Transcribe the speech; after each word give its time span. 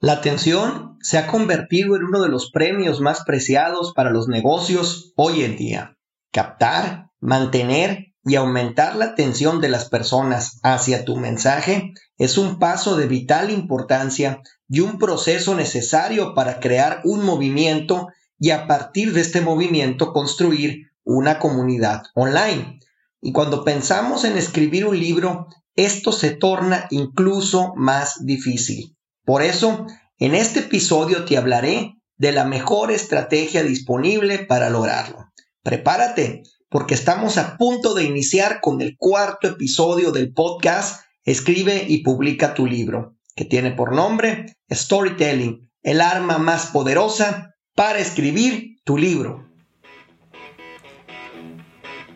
La 0.00 0.12
atención 0.12 0.96
se 1.00 1.18
ha 1.18 1.26
convertido 1.26 1.96
en 1.96 2.04
uno 2.04 2.22
de 2.22 2.28
los 2.28 2.52
premios 2.52 3.00
más 3.00 3.24
preciados 3.24 3.92
para 3.94 4.10
los 4.10 4.28
negocios 4.28 5.12
hoy 5.16 5.42
en 5.42 5.56
día. 5.56 5.98
Captar, 6.30 7.10
mantener 7.18 8.14
y 8.22 8.36
aumentar 8.36 8.94
la 8.94 9.06
atención 9.06 9.60
de 9.60 9.68
las 9.68 9.88
personas 9.88 10.60
hacia 10.62 11.04
tu 11.04 11.16
mensaje 11.16 11.94
es 12.16 12.38
un 12.38 12.60
paso 12.60 12.96
de 12.96 13.08
vital 13.08 13.50
importancia 13.50 14.40
y 14.68 14.80
un 14.80 14.98
proceso 14.98 15.56
necesario 15.56 16.32
para 16.32 16.60
crear 16.60 17.00
un 17.02 17.24
movimiento 17.24 18.06
y 18.38 18.50
a 18.50 18.68
partir 18.68 19.12
de 19.12 19.22
este 19.22 19.40
movimiento 19.40 20.12
construir 20.12 20.92
una 21.02 21.40
comunidad 21.40 22.04
online. 22.14 22.78
Y 23.20 23.32
cuando 23.32 23.64
pensamos 23.64 24.22
en 24.22 24.38
escribir 24.38 24.86
un 24.86 24.96
libro, 24.96 25.48
esto 25.74 26.12
se 26.12 26.30
torna 26.30 26.86
incluso 26.90 27.72
más 27.74 28.24
difícil. 28.24 28.94
Por 29.28 29.42
eso, 29.42 29.86
en 30.18 30.34
este 30.34 30.60
episodio 30.60 31.26
te 31.26 31.36
hablaré 31.36 31.96
de 32.16 32.32
la 32.32 32.46
mejor 32.46 32.90
estrategia 32.90 33.62
disponible 33.62 34.38
para 34.38 34.70
lograrlo. 34.70 35.30
Prepárate, 35.62 36.44
porque 36.70 36.94
estamos 36.94 37.36
a 37.36 37.58
punto 37.58 37.92
de 37.92 38.04
iniciar 38.04 38.62
con 38.62 38.80
el 38.80 38.96
cuarto 38.96 39.46
episodio 39.46 40.12
del 40.12 40.32
podcast 40.32 41.02
Escribe 41.24 41.84
y 41.86 42.02
publica 42.02 42.54
tu 42.54 42.64
libro, 42.64 43.16
que 43.36 43.44
tiene 43.44 43.70
por 43.70 43.94
nombre 43.94 44.56
Storytelling, 44.72 45.70
el 45.82 46.00
arma 46.00 46.38
más 46.38 46.68
poderosa 46.68 47.54
para 47.74 47.98
escribir 47.98 48.78
tu 48.82 48.96
libro. 48.96 49.46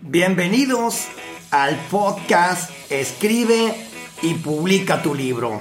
Bienvenidos 0.01 1.09
al 1.51 1.77
podcast 1.91 2.71
Escribe 2.91 3.75
y 4.23 4.33
publica 4.33 5.03
tu 5.03 5.15
libro 5.15 5.61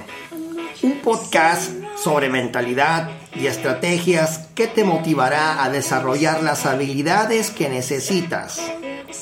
un 0.82 1.00
podcast 1.00 1.70
sobre 1.96 2.28
mentalidad 2.28 3.10
y 3.34 3.46
estrategias 3.46 4.48
que 4.54 4.66
te 4.66 4.84
motivará 4.84 5.62
a 5.62 5.70
desarrollar 5.70 6.42
las 6.42 6.66
habilidades 6.66 7.50
que 7.50 7.68
necesitas. 7.68 8.60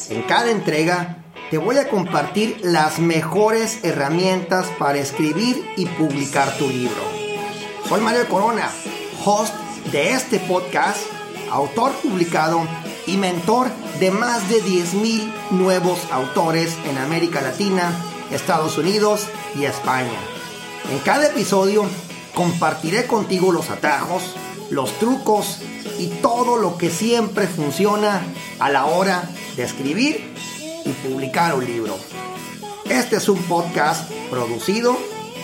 En 0.08 0.22
cada 0.22 0.50
entrega 0.50 1.24
te 1.50 1.58
voy 1.58 1.76
a 1.76 1.88
compartir 1.88 2.60
las 2.62 2.98
mejores 2.98 3.84
herramientas 3.84 4.68
para 4.78 4.98
escribir 4.98 5.62
y 5.76 5.86
publicar 5.86 6.56
tu 6.56 6.68
libro. 6.68 7.02
Soy 7.88 8.00
Mario 8.00 8.26
Corona, 8.28 8.70
host 9.24 9.54
de 9.92 10.12
este 10.12 10.38
podcast, 10.38 11.00
autor 11.50 11.92
publicado 12.02 12.66
y 13.06 13.16
mentor 13.16 13.68
de 13.98 14.10
más 14.10 14.48
de 14.48 14.62
10.000 14.62 15.30
nuevos 15.50 16.00
autores 16.12 16.76
en 16.88 16.96
América 16.98 17.40
Latina, 17.40 17.92
Estados 18.30 18.78
Unidos 18.78 19.26
y 19.58 19.64
España. 19.64 20.39
En 20.90 20.98
cada 20.98 21.28
episodio 21.28 21.84
compartiré 22.34 23.06
contigo 23.06 23.52
los 23.52 23.70
atajos, 23.70 24.34
los 24.70 24.92
trucos 24.98 25.58
y 26.00 26.08
todo 26.20 26.56
lo 26.56 26.76
que 26.78 26.90
siempre 26.90 27.46
funciona 27.46 28.20
a 28.58 28.70
la 28.70 28.86
hora 28.86 29.22
de 29.54 29.62
escribir 29.62 30.34
y 30.84 30.90
publicar 31.08 31.54
un 31.54 31.64
libro. 31.64 31.96
Este 32.88 33.16
es 33.16 33.28
un 33.28 33.40
podcast 33.44 34.10
producido 34.30 34.98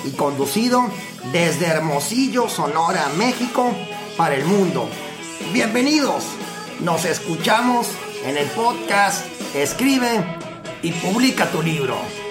y 0.05 0.11
conducido 0.11 0.89
desde 1.31 1.67
Hermosillo, 1.67 2.49
Sonora, 2.49 3.09
México, 3.17 3.71
para 4.17 4.35
el 4.35 4.45
mundo. 4.47 4.89
Bienvenidos, 5.53 6.25
nos 6.81 7.05
escuchamos 7.05 7.87
en 8.25 8.37
el 8.37 8.49
podcast 8.49 9.25
Escribe 9.55 10.25
y 10.83 10.91
publica 10.91 11.49
tu 11.53 11.63
libro. 11.63 12.26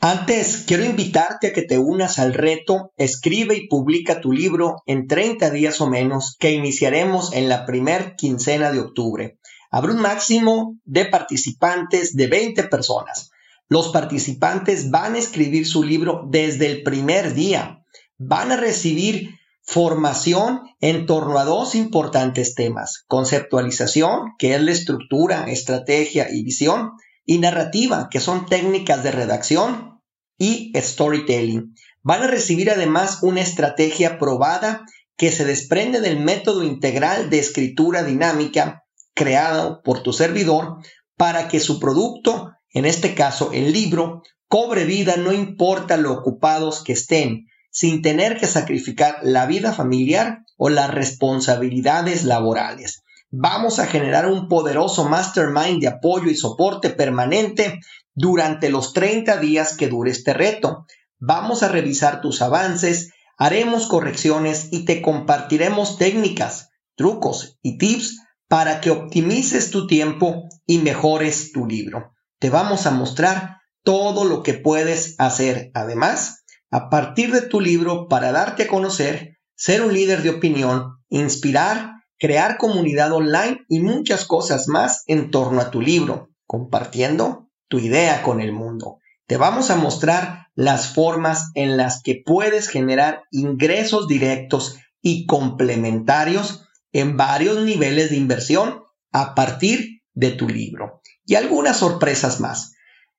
Antes, 0.00 0.62
quiero 0.64 0.84
invitarte 0.84 1.48
a 1.48 1.52
que 1.52 1.62
te 1.62 1.76
unas 1.76 2.20
al 2.20 2.32
reto 2.32 2.92
Escribe 2.96 3.56
y 3.56 3.66
publica 3.66 4.20
tu 4.20 4.30
libro 4.30 4.76
en 4.86 5.08
30 5.08 5.50
días 5.50 5.80
o 5.80 5.88
menos 5.88 6.36
que 6.38 6.52
iniciaremos 6.52 7.32
en 7.32 7.48
la 7.48 7.66
primer 7.66 8.14
quincena 8.14 8.70
de 8.70 8.78
octubre. 8.78 9.38
Habrá 9.72 9.92
un 9.92 10.00
máximo 10.00 10.76
de 10.84 11.06
participantes 11.06 12.14
de 12.14 12.28
20 12.28 12.62
personas. 12.64 13.32
Los 13.68 13.88
participantes 13.88 14.92
van 14.92 15.16
a 15.16 15.18
escribir 15.18 15.66
su 15.66 15.82
libro 15.82 16.22
desde 16.30 16.66
el 16.66 16.84
primer 16.84 17.34
día. 17.34 17.84
Van 18.18 18.52
a 18.52 18.56
recibir 18.56 19.36
formación 19.62 20.60
en 20.80 21.06
torno 21.06 21.40
a 21.40 21.44
dos 21.44 21.74
importantes 21.74 22.54
temas. 22.54 23.04
Conceptualización, 23.08 24.34
que 24.38 24.54
es 24.54 24.62
la 24.62 24.70
estructura, 24.70 25.50
estrategia 25.50 26.28
y 26.30 26.44
visión 26.44 26.92
y 27.28 27.38
narrativa, 27.40 28.08
que 28.10 28.20
son 28.20 28.46
técnicas 28.46 29.02
de 29.04 29.10
redacción 29.10 30.00
y 30.38 30.72
storytelling. 30.74 31.74
Van 32.02 32.22
a 32.22 32.26
recibir 32.26 32.70
además 32.70 33.18
una 33.20 33.42
estrategia 33.42 34.18
probada 34.18 34.86
que 35.18 35.30
se 35.30 35.44
desprende 35.44 36.00
del 36.00 36.20
método 36.20 36.62
integral 36.62 37.28
de 37.28 37.38
escritura 37.38 38.02
dinámica 38.02 38.84
creado 39.12 39.82
por 39.82 40.02
tu 40.02 40.14
servidor 40.14 40.78
para 41.18 41.48
que 41.48 41.60
su 41.60 41.78
producto, 41.78 42.52
en 42.70 42.86
este 42.86 43.14
caso 43.14 43.50
el 43.52 43.74
libro, 43.74 44.22
cobre 44.48 44.86
vida 44.86 45.16
no 45.18 45.34
importa 45.34 45.98
lo 45.98 46.14
ocupados 46.14 46.82
que 46.82 46.94
estén, 46.94 47.44
sin 47.70 48.00
tener 48.00 48.38
que 48.38 48.46
sacrificar 48.46 49.18
la 49.22 49.44
vida 49.44 49.74
familiar 49.74 50.46
o 50.56 50.70
las 50.70 50.94
responsabilidades 50.94 52.24
laborales. 52.24 53.02
Vamos 53.30 53.78
a 53.78 53.86
generar 53.86 54.26
un 54.26 54.48
poderoso 54.48 55.06
mastermind 55.06 55.80
de 55.80 55.88
apoyo 55.88 56.30
y 56.30 56.34
soporte 56.34 56.88
permanente 56.88 57.78
durante 58.14 58.70
los 58.70 58.94
30 58.94 59.36
días 59.36 59.76
que 59.76 59.88
dure 59.88 60.10
este 60.10 60.32
reto. 60.32 60.86
Vamos 61.18 61.62
a 61.62 61.68
revisar 61.68 62.22
tus 62.22 62.40
avances, 62.40 63.12
haremos 63.36 63.86
correcciones 63.86 64.68
y 64.72 64.86
te 64.86 65.02
compartiremos 65.02 65.98
técnicas, 65.98 66.70
trucos 66.96 67.58
y 67.60 67.76
tips 67.76 68.18
para 68.48 68.80
que 68.80 68.90
optimices 68.90 69.70
tu 69.70 69.86
tiempo 69.86 70.48
y 70.64 70.78
mejores 70.78 71.52
tu 71.52 71.66
libro. 71.66 72.14
Te 72.38 72.48
vamos 72.48 72.86
a 72.86 72.92
mostrar 72.92 73.58
todo 73.82 74.24
lo 74.24 74.42
que 74.42 74.54
puedes 74.54 75.16
hacer. 75.18 75.70
Además, 75.74 76.44
a 76.70 76.88
partir 76.88 77.30
de 77.32 77.42
tu 77.42 77.60
libro 77.60 78.08
para 78.08 78.32
darte 78.32 78.62
a 78.62 78.68
conocer, 78.68 79.36
ser 79.54 79.82
un 79.82 79.92
líder 79.92 80.22
de 80.22 80.30
opinión, 80.30 80.94
inspirar 81.10 81.97
crear 82.18 82.58
comunidad 82.58 83.12
online 83.12 83.64
y 83.68 83.80
muchas 83.80 84.24
cosas 84.24 84.68
más 84.68 85.04
en 85.06 85.30
torno 85.30 85.60
a 85.60 85.70
tu 85.70 85.80
libro, 85.80 86.30
compartiendo 86.46 87.48
tu 87.68 87.78
idea 87.78 88.22
con 88.22 88.40
el 88.40 88.52
mundo. 88.52 88.98
Te 89.26 89.36
vamos 89.36 89.70
a 89.70 89.76
mostrar 89.76 90.48
las 90.54 90.94
formas 90.94 91.50
en 91.54 91.76
las 91.76 92.02
que 92.02 92.22
puedes 92.24 92.68
generar 92.68 93.24
ingresos 93.30 94.08
directos 94.08 94.78
y 95.02 95.26
complementarios 95.26 96.64
en 96.92 97.16
varios 97.16 97.62
niveles 97.64 98.10
de 98.10 98.16
inversión 98.16 98.82
a 99.12 99.34
partir 99.34 100.02
de 100.14 100.30
tu 100.30 100.48
libro. 100.48 101.00
Y 101.26 101.34
algunas 101.34 101.76
sorpresas 101.76 102.40
más. 102.40 102.72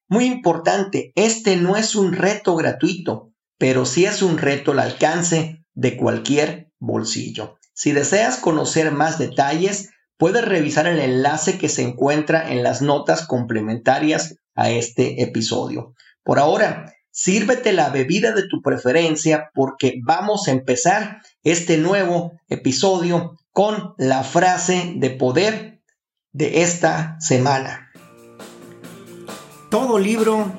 Muy 0.07 0.25
importante, 0.25 1.11
este 1.13 1.55
no 1.55 1.77
es 1.77 1.95
un 1.95 2.13
reto 2.13 2.55
gratuito, 2.55 3.31
pero 3.59 3.85
sí 3.85 4.05
es 4.05 4.23
un 4.23 4.39
reto 4.39 4.71
al 4.71 4.79
alcance 4.79 5.63
de 5.75 5.95
cualquier 5.95 6.71
bolsillo. 6.79 7.58
Si 7.79 7.93
deseas 7.93 8.35
conocer 8.35 8.91
más 8.91 9.17
detalles, 9.19 9.91
puedes 10.17 10.43
revisar 10.43 10.85
el 10.85 10.99
enlace 10.99 11.57
que 11.57 11.69
se 11.69 11.81
encuentra 11.81 12.51
en 12.51 12.61
las 12.61 12.81
notas 12.81 13.25
complementarias 13.25 14.35
a 14.53 14.69
este 14.69 15.23
episodio. 15.23 15.93
Por 16.25 16.39
ahora, 16.39 16.93
sírvete 17.09 17.71
la 17.71 17.87
bebida 17.87 18.33
de 18.33 18.49
tu 18.49 18.61
preferencia 18.61 19.49
porque 19.53 20.01
vamos 20.03 20.49
a 20.49 20.51
empezar 20.51 21.21
este 21.43 21.77
nuevo 21.77 22.33
episodio 22.49 23.37
con 23.53 23.93
la 23.97 24.25
frase 24.25 24.95
de 24.97 25.11
poder 25.11 25.79
de 26.33 26.63
esta 26.63 27.15
semana. 27.21 27.93
Todo 29.71 29.99
libro 29.99 30.51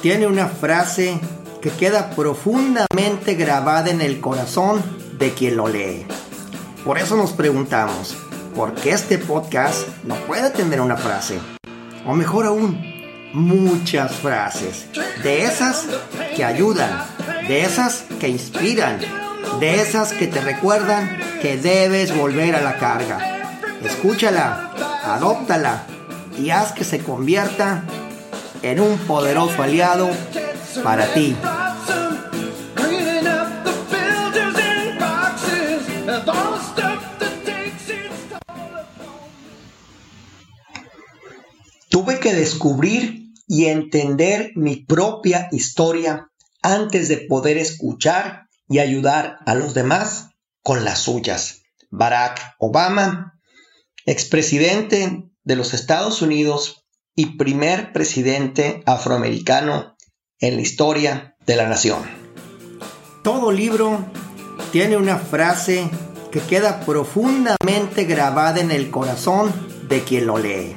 tiene 0.00 0.28
una 0.28 0.46
frase 0.46 1.18
que 1.60 1.70
queda 1.70 2.10
profundamente 2.10 3.34
grabada 3.34 3.90
en 3.90 4.00
el 4.00 4.20
corazón 4.20 4.80
de 5.18 5.32
quien 5.32 5.56
lo 5.56 5.66
lee. 5.66 6.06
Por 6.84 6.98
eso 6.98 7.16
nos 7.16 7.30
preguntamos, 7.30 8.16
¿por 8.56 8.74
qué 8.74 8.90
este 8.90 9.16
podcast 9.16 9.86
no 10.02 10.16
puede 10.26 10.50
tener 10.50 10.80
una 10.80 10.96
frase? 10.96 11.38
O 12.04 12.12
mejor 12.12 12.44
aún, 12.44 12.82
muchas 13.32 14.12
frases. 14.16 14.86
De 15.22 15.44
esas 15.44 15.86
que 16.34 16.44
ayudan, 16.44 16.90
de 17.46 17.62
esas 17.62 18.04
que 18.18 18.28
inspiran, 18.28 18.98
de 19.60 19.76
esas 19.76 20.12
que 20.12 20.26
te 20.26 20.40
recuerdan 20.40 21.20
que 21.40 21.56
debes 21.56 22.16
volver 22.16 22.56
a 22.56 22.62
la 22.62 22.78
carga. 22.78 23.52
Escúchala, 23.84 24.72
adóptala 25.04 25.84
y 26.36 26.50
haz 26.50 26.72
que 26.72 26.82
se 26.82 26.98
convierta 26.98 27.84
en 28.62 28.80
un 28.80 28.98
poderoso 28.98 29.62
aliado 29.62 30.10
para 30.82 31.06
ti. 31.14 31.36
Descubrir 42.34 43.32
y 43.46 43.66
entender 43.66 44.52
mi 44.54 44.76
propia 44.76 45.48
historia 45.52 46.30
antes 46.62 47.08
de 47.08 47.18
poder 47.18 47.58
escuchar 47.58 48.46
y 48.68 48.78
ayudar 48.78 49.38
a 49.46 49.54
los 49.54 49.74
demás 49.74 50.28
con 50.62 50.84
las 50.84 51.00
suyas. 51.00 51.62
Barack 51.90 52.54
Obama, 52.58 53.38
expresidente 54.06 55.24
de 55.44 55.56
los 55.56 55.74
Estados 55.74 56.22
Unidos 56.22 56.86
y 57.14 57.36
primer 57.36 57.92
presidente 57.92 58.82
afroamericano 58.86 59.96
en 60.38 60.56
la 60.56 60.62
historia 60.62 61.36
de 61.46 61.56
la 61.56 61.68
nación. 61.68 62.02
Todo 63.22 63.52
libro 63.52 64.06
tiene 64.72 64.96
una 64.96 65.18
frase 65.18 65.90
que 66.30 66.40
queda 66.40 66.80
profundamente 66.80 68.04
grabada 68.04 68.60
en 68.60 68.70
el 68.70 68.90
corazón 68.90 69.52
de 69.88 70.02
quien 70.02 70.26
lo 70.26 70.38
lee. 70.38 70.74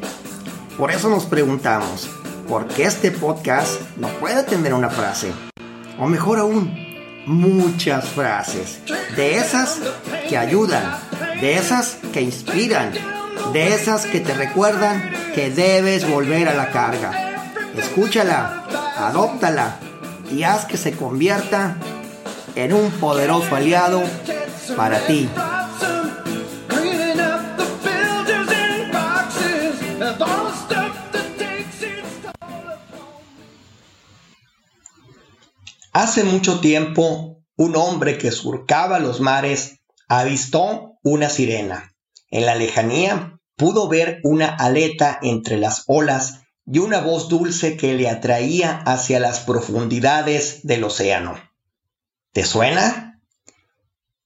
Por 0.77 0.91
eso 0.91 1.09
nos 1.09 1.25
preguntamos, 1.25 2.09
¿por 2.49 2.67
qué 2.67 2.83
este 2.83 3.09
podcast 3.09 3.79
no 3.95 4.09
puede 4.19 4.43
tener 4.43 4.73
una 4.73 4.89
frase? 4.89 5.31
O 5.97 6.05
mejor 6.05 6.37
aún, 6.37 6.75
muchas 7.25 8.09
frases. 8.09 8.81
De 9.15 9.37
esas 9.37 9.79
que 10.27 10.37
ayudan, 10.37 10.83
de 11.39 11.55
esas 11.55 11.97
que 12.11 12.21
inspiran, 12.21 12.91
de 13.53 13.73
esas 13.73 14.05
que 14.05 14.19
te 14.19 14.33
recuerdan 14.33 15.13
que 15.33 15.49
debes 15.49 16.09
volver 16.09 16.49
a 16.49 16.55
la 16.55 16.71
carga. 16.71 17.45
Escúchala, 17.77 18.65
adóptala 18.97 19.77
y 20.29 20.43
haz 20.43 20.65
que 20.65 20.75
se 20.75 20.91
convierta 20.91 21.77
en 22.55 22.73
un 22.73 22.91
poderoso 22.91 23.55
aliado 23.55 24.03
para 24.75 24.99
ti. 25.07 25.29
Hace 35.95 36.25
mucho 36.25 36.59
tiempo, 36.59 37.41
un 37.55 37.77
hombre 37.77 38.17
que 38.17 38.31
surcaba 38.31 38.99
los 38.99 39.21
mares 39.21 39.79
avistó 40.09 40.97
una 41.03 41.29
sirena. 41.29 41.95
En 42.29 42.45
la 42.45 42.55
lejanía 42.55 43.39
pudo 43.55 43.87
ver 43.87 44.19
una 44.23 44.47
aleta 44.47 45.17
entre 45.21 45.57
las 45.57 45.85
olas 45.87 46.41
y 46.65 46.79
una 46.79 46.99
voz 46.99 47.29
dulce 47.29 47.77
que 47.77 47.93
le 47.93 48.09
atraía 48.09 48.75
hacia 48.79 49.21
las 49.21 49.39
profundidades 49.39 50.67
del 50.67 50.83
océano. 50.83 51.39
¿Te 52.33 52.43
suena? 52.43 53.21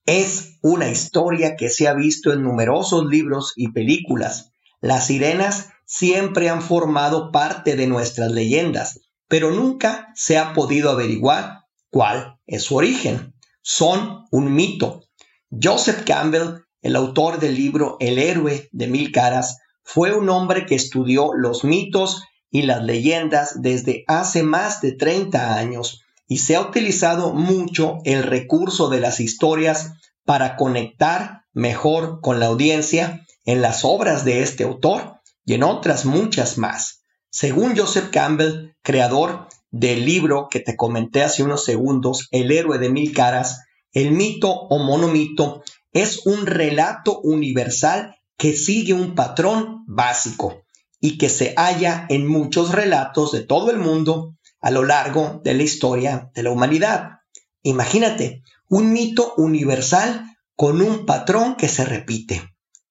Es 0.07 0.57
una 0.63 0.89
historia 0.89 1.55
que 1.55 1.69
se 1.69 1.87
ha 1.87 1.93
visto 1.93 2.33
en 2.33 2.41
numerosos 2.41 3.05
libros 3.05 3.53
y 3.55 3.71
películas. 3.71 4.49
Las 4.81 5.05
sirenas 5.05 5.69
siempre 5.85 6.49
han 6.49 6.63
formado 6.63 7.31
parte 7.31 7.75
de 7.75 7.85
nuestras 7.85 8.31
leyendas, 8.31 9.01
pero 9.27 9.51
nunca 9.51 10.11
se 10.15 10.39
ha 10.39 10.53
podido 10.53 10.89
averiguar 10.89 11.58
cuál 11.89 12.39
es 12.47 12.63
su 12.63 12.75
origen. 12.75 13.33
Son 13.61 14.25
un 14.31 14.53
mito. 14.53 15.03
Joseph 15.49 16.03
Campbell, 16.05 16.61
el 16.81 16.95
autor 16.95 17.39
del 17.39 17.55
libro 17.55 17.97
El 17.99 18.19
héroe 18.19 18.69
de 18.71 18.87
mil 18.87 19.11
caras, 19.11 19.59
fue 19.83 20.13
un 20.13 20.29
hombre 20.29 20.65
que 20.65 20.75
estudió 20.75 21.33
los 21.33 21.63
mitos 21.63 22.23
y 22.51 22.63
las 22.63 22.83
leyendas 22.83 23.61
desde 23.61 24.03
hace 24.07 24.43
más 24.43 24.81
de 24.81 24.93
30 24.93 25.55
años 25.55 26.03
y 26.27 26.37
se 26.37 26.55
ha 26.55 26.61
utilizado 26.61 27.33
mucho 27.33 27.97
el 28.05 28.23
recurso 28.23 28.89
de 28.89 28.99
las 28.99 29.19
historias 29.19 29.93
para 30.25 30.55
conectar 30.55 31.45
mejor 31.53 32.21
con 32.21 32.39
la 32.39 32.45
audiencia 32.45 33.25
en 33.45 33.61
las 33.63 33.83
obras 33.83 34.25
de 34.25 34.43
este 34.43 34.63
autor 34.63 35.19
y 35.43 35.55
en 35.55 35.63
otras 35.63 36.05
muchas 36.05 36.59
más. 36.59 37.03
Según 37.31 37.75
Joseph 37.75 38.11
Campbell, 38.11 38.75
creador 38.83 39.47
del 39.71 40.05
libro 40.05 40.47
que 40.49 40.59
te 40.59 40.75
comenté 40.75 41.23
hace 41.23 41.43
unos 41.43 41.63
segundos, 41.63 42.27
El 42.31 42.51
héroe 42.51 42.77
de 42.79 42.89
mil 42.89 43.13
caras, 43.13 43.63
el 43.93 44.11
mito 44.11 44.51
o 44.51 44.79
monomito 44.79 45.63
es 45.91 46.25
un 46.25 46.45
relato 46.45 47.19
universal 47.21 48.15
que 48.37 48.53
sigue 48.55 48.93
un 48.93 49.15
patrón 49.15 49.83
básico 49.87 50.63
y 50.99 51.17
que 51.17 51.29
se 51.29 51.53
halla 51.55 52.05
en 52.09 52.27
muchos 52.27 52.71
relatos 52.71 53.31
de 53.31 53.41
todo 53.41 53.71
el 53.71 53.77
mundo 53.77 54.35
a 54.61 54.71
lo 54.71 54.83
largo 54.83 55.41
de 55.43 55.53
la 55.53 55.63
historia 55.63 56.29
de 56.33 56.43
la 56.43 56.51
humanidad. 56.51 57.19
Imagínate, 57.63 58.43
un 58.69 58.91
mito 58.91 59.33
universal 59.37 60.25
con 60.55 60.81
un 60.81 61.05
patrón 61.05 61.55
que 61.55 61.67
se 61.67 61.85
repite. 61.85 62.41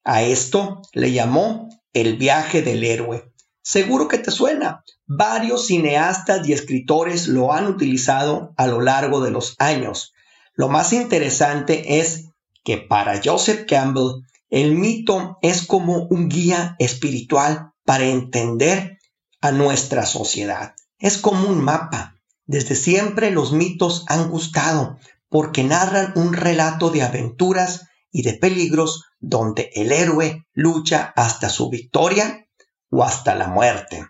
A 0.04 0.22
esto 0.22 0.82
le 0.92 1.12
llamó 1.12 1.68
el 1.92 2.16
viaje 2.16 2.62
del 2.62 2.82
héroe. 2.84 3.32
Seguro 3.62 4.08
que 4.08 4.18
te 4.18 4.30
suena. 4.30 4.82
Varios 5.10 5.68
cineastas 5.68 6.46
y 6.46 6.52
escritores 6.52 7.28
lo 7.28 7.54
han 7.54 7.66
utilizado 7.66 8.52
a 8.58 8.66
lo 8.66 8.82
largo 8.82 9.22
de 9.22 9.30
los 9.30 9.54
años. 9.58 10.12
Lo 10.52 10.68
más 10.68 10.92
interesante 10.92 11.98
es 11.98 12.26
que 12.62 12.76
para 12.76 13.18
Joseph 13.24 13.64
Campbell 13.66 14.22
el 14.50 14.74
mito 14.74 15.38
es 15.40 15.66
como 15.66 16.06
un 16.10 16.28
guía 16.28 16.76
espiritual 16.78 17.72
para 17.86 18.04
entender 18.04 18.98
a 19.40 19.50
nuestra 19.50 20.04
sociedad. 20.04 20.74
Es 20.98 21.16
como 21.16 21.48
un 21.48 21.64
mapa. 21.64 22.16
Desde 22.44 22.74
siempre 22.74 23.30
los 23.30 23.54
mitos 23.54 24.04
han 24.08 24.28
gustado 24.28 24.98
porque 25.30 25.64
narran 25.64 26.12
un 26.16 26.34
relato 26.34 26.90
de 26.90 27.02
aventuras 27.02 27.86
y 28.12 28.24
de 28.24 28.34
peligros 28.34 29.04
donde 29.20 29.70
el 29.74 29.90
héroe 29.90 30.44
lucha 30.52 31.14
hasta 31.16 31.48
su 31.48 31.70
victoria 31.70 32.46
o 32.90 33.04
hasta 33.04 33.34
la 33.34 33.48
muerte. 33.48 34.04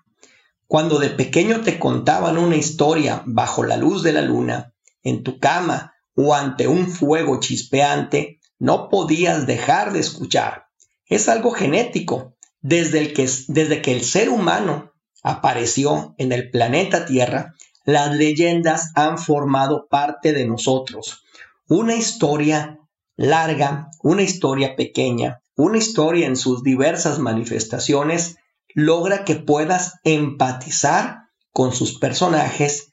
Cuando 0.68 0.98
de 0.98 1.08
pequeño 1.08 1.62
te 1.62 1.78
contaban 1.78 2.36
una 2.36 2.56
historia 2.56 3.22
bajo 3.24 3.64
la 3.64 3.78
luz 3.78 4.02
de 4.02 4.12
la 4.12 4.20
luna, 4.20 4.74
en 5.02 5.22
tu 5.22 5.38
cama 5.38 5.94
o 6.14 6.34
ante 6.34 6.68
un 6.68 6.88
fuego 6.88 7.40
chispeante, 7.40 8.38
no 8.58 8.90
podías 8.90 9.46
dejar 9.46 9.94
de 9.94 10.00
escuchar. 10.00 10.66
Es 11.06 11.30
algo 11.30 11.52
genético. 11.52 12.34
Desde, 12.60 12.98
el 12.98 13.14
que, 13.14 13.26
desde 13.46 13.80
que 13.80 13.92
el 13.92 14.02
ser 14.02 14.28
humano 14.28 14.92
apareció 15.22 16.14
en 16.18 16.32
el 16.32 16.50
planeta 16.50 17.06
Tierra, 17.06 17.54
las 17.86 18.14
leyendas 18.14 18.90
han 18.94 19.16
formado 19.16 19.86
parte 19.88 20.34
de 20.34 20.46
nosotros. 20.46 21.22
Una 21.66 21.94
historia 21.94 22.78
larga, 23.16 23.88
una 24.02 24.22
historia 24.22 24.76
pequeña, 24.76 25.40
una 25.56 25.78
historia 25.78 26.26
en 26.26 26.36
sus 26.36 26.62
diversas 26.62 27.20
manifestaciones 27.20 28.36
logra 28.74 29.24
que 29.24 29.34
puedas 29.34 29.94
empatizar 30.04 31.28
con 31.52 31.72
sus 31.72 31.98
personajes 31.98 32.92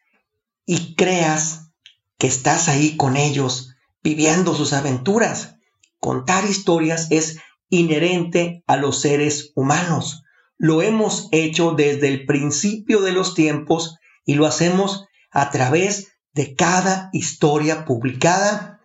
y 0.65 0.95
creas 0.95 1.71
que 2.17 2.27
estás 2.27 2.67
ahí 2.69 2.97
con 2.97 3.17
ellos, 3.17 3.75
viviendo 4.01 4.55
sus 4.55 4.73
aventuras. 4.73 5.55
Contar 5.99 6.45
historias 6.45 7.07
es 7.11 7.37
inherente 7.69 8.63
a 8.67 8.77
los 8.77 9.01
seres 9.01 9.51
humanos. 9.55 10.23
Lo 10.57 10.81
hemos 10.81 11.27
hecho 11.31 11.71
desde 11.71 12.07
el 12.07 12.25
principio 12.25 13.01
de 13.01 13.11
los 13.11 13.35
tiempos 13.35 13.97
y 14.25 14.35
lo 14.35 14.45
hacemos 14.45 15.05
a 15.31 15.51
través 15.51 16.07
de 16.33 16.55
cada 16.55 17.09
historia 17.13 17.85
publicada 17.85 18.81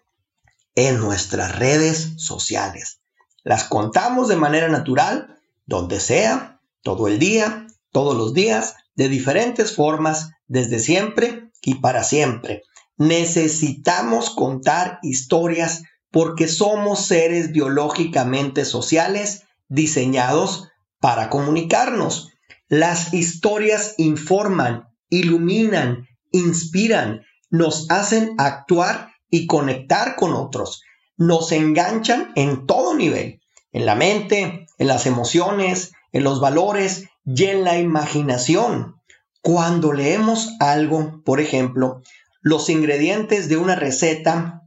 en 0.75 0.99
nuestras 0.99 1.59
redes 1.59 2.15
sociales. 2.17 3.01
Las 3.43 3.65
contamos 3.65 4.29
de 4.29 4.37
manera 4.37 4.69
natural, 4.69 5.39
donde 5.67 6.01
sea, 6.01 6.60
todo 6.83 7.09
el 7.09 7.19
día, 7.19 7.67
todos 7.93 8.17
los 8.17 8.35
días, 8.35 8.75
de 8.95 9.09
diferentes 9.09 9.75
formas, 9.75 10.31
desde 10.47 10.79
siempre 10.79 11.51
y 11.63 11.77
para 11.77 12.05
siempre. 12.05 12.63
Necesitamos 12.97 14.31
contar 14.31 14.99
historias 15.03 15.83
porque 16.11 16.49
somos 16.49 17.07
seres 17.07 17.53
biológicamente 17.53 18.65
sociales 18.65 19.45
diseñados 19.69 20.69
para 21.01 21.31
comunicarnos. 21.31 22.33
Las 22.69 23.15
historias 23.15 23.95
informan, 23.97 24.89
iluminan, 25.09 26.09
inspiran, 26.33 27.23
nos 27.49 27.91
hacen 27.91 28.35
actuar 28.39 29.13
y 29.31 29.47
conectar 29.47 30.17
con 30.17 30.35
otros. 30.35 30.83
Nos 31.17 31.53
enganchan 31.53 32.33
en 32.35 32.67
todo 32.67 32.95
nivel, 32.95 33.41
en 33.73 33.87
la 33.87 33.95
mente, 33.95 34.67
en 34.79 34.87
las 34.87 35.07
emociones, 35.07 35.93
en 36.13 36.25
los 36.25 36.41
valores 36.41 37.09
y 37.25 37.45
en 37.45 37.65
la 37.65 37.79
imaginación. 37.79 38.97
Cuando 39.43 39.93
leemos 39.93 40.57
algo, 40.61 41.23
por 41.25 41.41
ejemplo, 41.41 42.03
los 42.43 42.69
ingredientes 42.69 43.49
de 43.49 43.57
una 43.57 43.75
receta, 43.75 44.63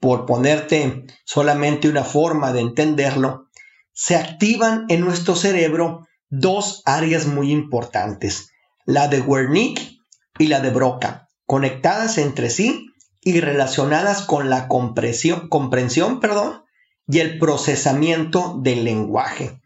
por 0.00 0.26
ponerte 0.26 1.04
solamente 1.24 1.88
una 1.88 2.04
forma 2.04 2.52
de 2.52 2.60
entenderlo, 2.60 3.48
se 3.92 4.16
activan 4.16 4.86
en 4.88 5.00
nuestro 5.00 5.36
cerebro 5.36 6.06
dos 6.28 6.82
áreas 6.86 7.26
muy 7.26 7.52
importantes, 7.52 8.50
la 8.84 9.08
de 9.08 9.20
Wernicke 9.20 9.98
y 10.38 10.46
la 10.46 10.60
de 10.60 10.70
Broca, 10.70 11.28
conectadas 11.44 12.16
entre 12.18 12.50
sí 12.50 12.86
y 13.20 13.40
relacionadas 13.40 14.22
con 14.22 14.48
la 14.48 14.68
comprensión 14.68 16.20
perdón, 16.20 16.62
y 17.06 17.18
el 17.18 17.38
procesamiento 17.38 18.58
del 18.62 18.84
lenguaje. 18.84 19.59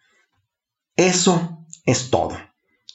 Eso 0.97 1.67
es 1.85 2.11
todo. 2.11 2.37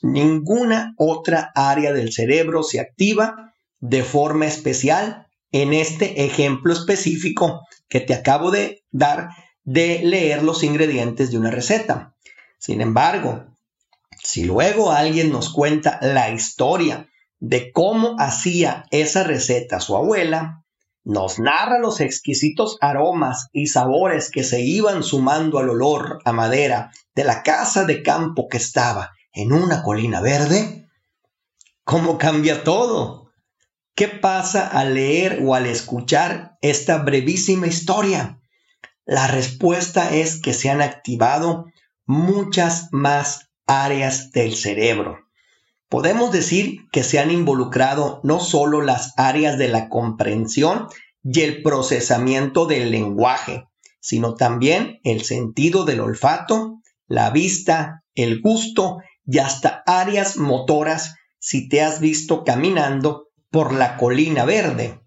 ninguna 0.01 0.93
otra 0.97 1.51
área 1.53 1.91
del 1.91 2.13
cerebro 2.13 2.63
se 2.63 2.79
activa 2.79 3.53
de 3.81 4.03
forma 4.03 4.45
especial 4.45 5.27
en 5.51 5.73
este 5.73 6.23
ejemplo 6.23 6.71
específico 6.71 7.61
que 7.89 7.99
te 7.99 8.13
acabo 8.13 8.49
de 8.51 8.83
dar 8.91 9.29
de 9.65 9.99
leer 10.03 10.41
los 10.43 10.63
ingredientes 10.63 11.31
de 11.31 11.37
una 11.37 11.51
receta. 11.51 12.15
Sin 12.57 12.79
embargo, 12.79 13.45
si 14.23 14.45
luego 14.45 14.91
alguien 14.91 15.31
nos 15.31 15.51
cuenta 15.51 15.99
la 16.01 16.31
historia 16.31 17.09
de 17.39 17.71
cómo 17.71 18.15
hacía 18.19 18.85
esa 18.91 19.23
receta 19.23 19.79
su 19.79 19.95
abuela, 19.95 20.58
nos 21.09 21.39
narra 21.39 21.79
los 21.79 22.01
exquisitos 22.01 22.77
aromas 22.81 23.47
y 23.51 23.65
sabores 23.65 24.29
que 24.29 24.43
se 24.43 24.61
iban 24.61 25.01
sumando 25.01 25.57
al 25.57 25.71
olor 25.71 26.19
a 26.23 26.31
madera 26.33 26.91
de 27.15 27.23
la 27.23 27.41
casa 27.41 27.83
de 27.83 28.03
campo 28.03 28.47
que 28.47 28.57
estaba 28.57 29.11
en 29.33 29.51
una 29.51 29.81
colina 29.81 30.21
verde, 30.21 30.87
¿cómo 31.83 32.19
cambia 32.19 32.63
todo? 32.63 33.31
¿Qué 33.95 34.07
pasa 34.07 34.67
al 34.67 34.93
leer 34.93 35.41
o 35.43 35.55
al 35.55 35.65
escuchar 35.65 36.59
esta 36.61 36.99
brevísima 36.99 37.65
historia? 37.65 38.39
La 39.03 39.25
respuesta 39.25 40.13
es 40.13 40.39
que 40.39 40.53
se 40.53 40.69
han 40.69 40.79
activado 40.79 41.65
muchas 42.05 42.89
más 42.91 43.49
áreas 43.65 44.29
del 44.31 44.55
cerebro. 44.55 45.28
Podemos 45.89 46.31
decir 46.31 46.87
que 46.91 47.03
se 47.03 47.17
han 47.17 47.31
involucrado 47.31 48.21
no 48.23 48.39
solo 48.39 48.81
las 48.81 49.13
áreas 49.17 49.57
de 49.57 49.69
la 49.69 49.89
comprensión 49.89 50.87
y 51.23 51.41
el 51.41 51.63
procesamiento 51.63 52.67
del 52.67 52.91
lenguaje, 52.91 53.65
sino 53.99 54.35
también 54.35 54.99
el 55.03 55.23
sentido 55.23 55.85
del 55.85 55.99
olfato, 55.99 56.79
la 57.07 57.31
vista, 57.31 58.03
el 58.13 58.39
gusto 58.41 58.99
y 59.25 59.39
hasta 59.39 59.83
áreas 59.87 60.37
motoras 60.37 61.15
si 61.39 61.67
te 61.67 61.81
has 61.81 61.99
visto 61.99 62.43
caminando 62.43 63.27
por 63.49 63.73
la 63.73 63.97
colina 63.97 64.45
verde. 64.45 65.01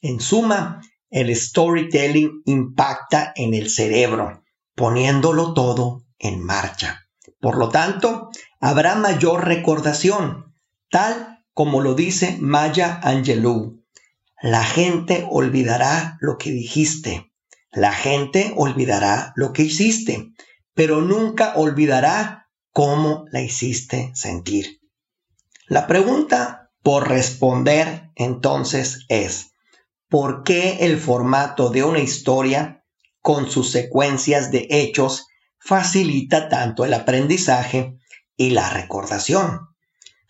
En 0.00 0.20
suma, 0.20 0.80
el 1.10 1.34
storytelling 1.34 2.42
impacta 2.44 3.32
en 3.36 3.54
el 3.54 3.70
cerebro, 3.70 4.42
poniéndolo 4.74 5.54
todo 5.54 6.02
en 6.18 6.42
marcha. 6.42 7.03
Por 7.40 7.56
lo 7.56 7.68
tanto, 7.68 8.30
habrá 8.60 8.94
mayor 8.94 9.46
recordación, 9.46 10.54
tal 10.90 11.44
como 11.54 11.80
lo 11.80 11.94
dice 11.94 12.36
Maya 12.40 13.00
Angelou. 13.02 13.82
La 14.42 14.64
gente 14.64 15.26
olvidará 15.30 16.18
lo 16.20 16.36
que 16.36 16.50
dijiste, 16.50 17.32
la 17.70 17.92
gente 17.92 18.52
olvidará 18.56 19.32
lo 19.36 19.52
que 19.52 19.62
hiciste, 19.62 20.32
pero 20.74 21.00
nunca 21.00 21.54
olvidará 21.56 22.48
cómo 22.72 23.24
la 23.30 23.40
hiciste 23.40 24.10
sentir. 24.14 24.80
La 25.66 25.86
pregunta 25.86 26.70
por 26.82 27.08
responder 27.08 28.10
entonces 28.16 29.06
es, 29.08 29.52
¿por 30.08 30.42
qué 30.44 30.78
el 30.80 30.98
formato 30.98 31.70
de 31.70 31.84
una 31.84 32.00
historia 32.00 32.84
con 33.22 33.50
sus 33.50 33.70
secuencias 33.70 34.50
de 34.50 34.66
hechos 34.68 35.26
facilita 35.64 36.48
tanto 36.48 36.84
el 36.84 36.92
aprendizaje 36.92 37.96
y 38.36 38.50
la 38.50 38.70
recordación? 38.70 39.68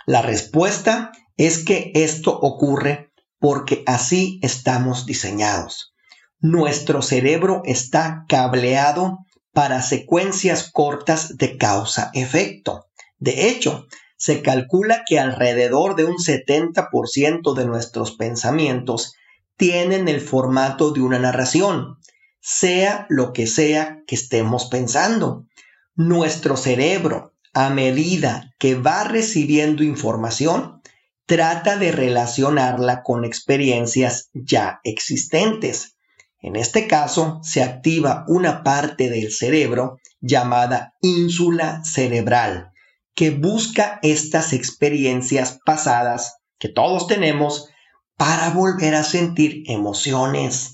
La 0.06 0.22
respuesta 0.22 1.12
es 1.36 1.64
que 1.64 1.90
esto 1.94 2.38
ocurre 2.38 3.12
porque 3.38 3.82
así 3.86 4.38
estamos 4.42 5.06
diseñados. 5.06 5.94
Nuestro 6.38 7.02
cerebro 7.02 7.62
está 7.64 8.24
cableado 8.28 9.18
para 9.52 9.82
secuencias 9.82 10.70
cortas 10.70 11.36
de 11.36 11.56
causa-efecto. 11.56 12.86
De 13.18 13.48
hecho, 13.48 13.86
se 14.16 14.42
calcula 14.42 15.02
que 15.06 15.18
alrededor 15.18 15.96
de 15.96 16.04
un 16.04 16.16
70% 16.16 17.54
de 17.54 17.64
nuestros 17.64 18.12
pensamientos 18.16 19.14
tienen 19.56 20.08
el 20.08 20.20
formato 20.20 20.90
de 20.92 21.00
una 21.00 21.18
narración, 21.18 21.98
sea 22.46 23.06
lo 23.08 23.32
que 23.32 23.46
sea 23.46 24.02
que 24.06 24.14
estemos 24.14 24.66
pensando. 24.66 25.46
Nuestro 25.94 26.58
cerebro, 26.58 27.32
a 27.54 27.70
medida 27.70 28.52
que 28.58 28.74
va 28.74 29.04
recibiendo 29.04 29.82
información, 29.82 30.82
trata 31.24 31.78
de 31.78 31.90
relacionarla 31.90 33.02
con 33.02 33.24
experiencias 33.24 34.28
ya 34.34 34.80
existentes. 34.84 35.96
En 36.38 36.56
este 36.56 36.86
caso, 36.86 37.40
se 37.42 37.62
activa 37.62 38.26
una 38.28 38.62
parte 38.62 39.08
del 39.08 39.32
cerebro 39.32 39.98
llamada 40.20 40.92
ínsula 41.00 41.82
cerebral, 41.82 42.72
que 43.14 43.30
busca 43.30 44.00
estas 44.02 44.52
experiencias 44.52 45.60
pasadas 45.64 46.36
que 46.58 46.68
todos 46.68 47.06
tenemos 47.06 47.70
para 48.18 48.50
volver 48.50 48.94
a 48.96 49.02
sentir 49.02 49.62
emociones, 49.66 50.73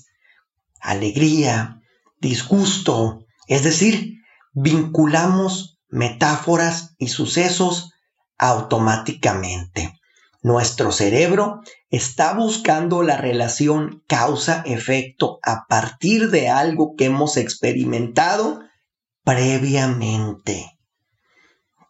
alegría, 0.81 1.81
disgusto, 2.19 3.25
es 3.47 3.63
decir, 3.63 4.15
vinculamos 4.53 5.79
metáforas 5.89 6.95
y 6.97 7.09
sucesos 7.09 7.93
automáticamente. 8.37 9.93
Nuestro 10.41 10.91
cerebro 10.91 11.61
está 11.91 12.33
buscando 12.33 13.03
la 13.03 13.17
relación 13.17 14.03
causa-efecto 14.07 15.39
a 15.43 15.67
partir 15.67 16.31
de 16.31 16.49
algo 16.49 16.95
que 16.97 17.05
hemos 17.05 17.37
experimentado 17.37 18.61
previamente. 19.23 20.79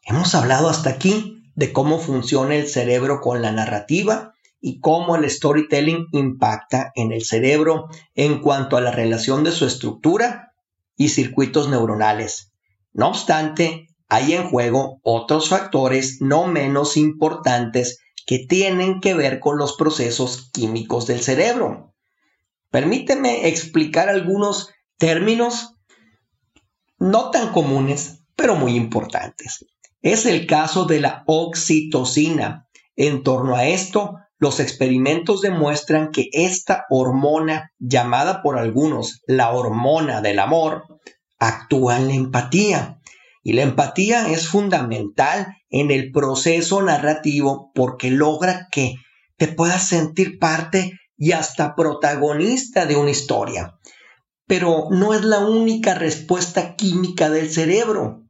Hemos 0.04 0.36
hablado 0.36 0.70
hasta 0.70 0.90
aquí 0.90 1.44
de 1.56 1.72
cómo 1.72 2.00
funciona 2.00 2.56
el 2.56 2.68
cerebro 2.68 3.22
con 3.22 3.42
la 3.42 3.52
narrativa 3.52 4.34
y 4.62 4.80
cómo 4.80 5.16
el 5.16 5.30
storytelling 5.30 6.08
impacta 6.12 6.92
en 6.96 7.12
el 7.12 7.24
cerebro 7.26 7.88
en 8.16 8.40
cuanto 8.40 8.78
a 8.78 8.82
la 8.82 8.92
relación 8.92 9.44
de 9.44 9.52
su 9.52 9.66
estructura 9.66 10.54
y 10.96 11.10
circuitos 11.10 11.68
neuronales. 11.68 12.54
No 12.94 13.10
obstante, 13.10 13.88
hay 14.08 14.34
en 14.34 14.50
juego 14.50 15.00
otros 15.04 15.50
factores 15.50 16.22
no 16.22 16.46
menos 16.46 16.96
importantes 16.96 18.00
que 18.26 18.40
tienen 18.40 19.02
que 19.02 19.16
ver 19.16 19.40
con 19.40 19.58
los 19.58 19.76
procesos 19.76 20.52
químicos 20.52 21.08
del 21.08 21.22
cerebro. 21.22 21.94
Permíteme 22.70 23.48
explicar 23.48 24.10
algunos 24.10 24.70
términos 24.98 25.74
no 27.00 27.32
tan 27.32 27.52
comunes, 27.52 28.22
pero 28.36 28.56
muy 28.56 28.76
importantes. 28.76 29.66
Es 30.02 30.26
el 30.26 30.46
caso 30.46 30.86
de 30.86 31.00
la 31.00 31.24
oxitocina. 31.26 32.68
En 32.96 33.24
torno 33.24 33.56
a 33.56 33.66
esto, 33.66 34.18
los 34.42 34.60
experimentos 34.60 35.42
demuestran 35.42 36.10
que 36.10 36.30
esta 36.34 36.86
hormona, 36.90 37.72
llamada 37.78 38.42
por 38.42 38.58
algunos 38.58 39.22
la 39.28 39.52
hormona 39.52 40.20
del 40.22 40.40
amor, 40.40 41.00
actúa 41.38 41.98
en 41.98 42.08
la 42.08 42.16
empatía. 42.16 43.00
Y 43.44 43.54
la 43.54 43.62
empatía 43.62 44.32
es 44.32 44.48
fundamental 44.48 45.56
en 45.70 45.92
el 45.92 46.12
proceso 46.12 46.82
narrativo 46.82 47.72
porque 47.76 48.10
logra 48.10 48.68
que 48.72 48.96
te 49.38 49.48
puedas 49.48 49.88
sentir 49.88 50.40
parte 50.40 50.94
y 51.18 51.34
hasta 51.34 51.76
protagonista 51.76 52.88
de 52.88 52.96
una 52.96 53.12
historia. 53.12 53.76
Pero 54.48 54.88
no 54.90 55.14
es 55.14 55.24
la 55.24 55.38
única 55.38 55.94
respuesta 55.94 56.76
química 56.76 57.30
del 57.30 57.52
cerebro. 57.52 58.24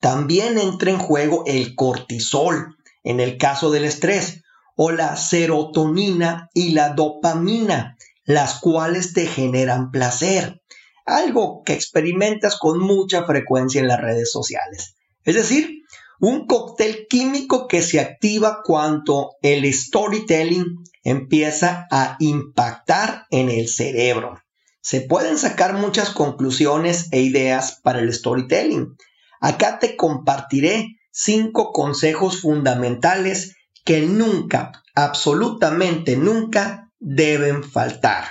También 0.00 0.58
entra 0.58 0.90
en 0.90 0.98
juego 0.98 1.44
el 1.46 1.76
cortisol 1.76 2.74
en 3.04 3.20
el 3.20 3.38
caso 3.38 3.70
del 3.70 3.84
estrés 3.84 4.42
o 4.76 4.90
la 4.90 5.16
serotonina 5.16 6.48
y 6.54 6.70
la 6.70 6.90
dopamina, 6.90 7.96
las 8.24 8.60
cuales 8.60 9.12
te 9.12 9.26
generan 9.26 9.90
placer, 9.90 10.60
algo 11.04 11.62
que 11.64 11.72
experimentas 11.72 12.56
con 12.58 12.78
mucha 12.78 13.24
frecuencia 13.24 13.80
en 13.80 13.88
las 13.88 14.00
redes 14.00 14.30
sociales. 14.30 14.94
Es 15.24 15.34
decir, 15.34 15.82
un 16.20 16.46
cóctel 16.46 17.06
químico 17.08 17.66
que 17.66 17.82
se 17.82 17.98
activa 17.98 18.60
cuando 18.62 19.36
el 19.42 19.72
storytelling 19.72 20.76
empieza 21.02 21.86
a 21.90 22.16
impactar 22.20 23.24
en 23.30 23.48
el 23.48 23.68
cerebro. 23.68 24.38
Se 24.82 25.00
pueden 25.00 25.38
sacar 25.38 25.74
muchas 25.74 26.10
conclusiones 26.10 27.08
e 27.10 27.20
ideas 27.20 27.80
para 27.82 28.00
el 28.00 28.12
storytelling. 28.12 28.96
Acá 29.40 29.78
te 29.78 29.96
compartiré 29.96 30.88
cinco 31.10 31.72
consejos 31.72 32.40
fundamentales 32.40 33.56
que 33.84 34.02
nunca, 34.02 34.72
absolutamente 34.94 36.16
nunca 36.16 36.90
deben 36.98 37.64
faltar. 37.64 38.24